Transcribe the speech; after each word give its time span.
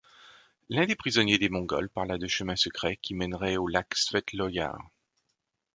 L'un 0.69 0.87
des 0.87 0.95
prisonniers 0.95 1.37
des 1.37 1.49
Mongols 1.49 1.87
parla 1.91 2.17
de 2.17 2.25
chemins 2.25 2.55
secrets 2.55 2.97
qui 3.03 3.13
mèneraient 3.13 3.57
au 3.57 3.67
lac 3.67 3.93
Svetloïar. 3.93 4.75